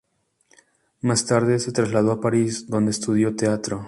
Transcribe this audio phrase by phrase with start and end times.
[1.01, 3.79] Más tarde se trasladó a París, donde estudió teatro.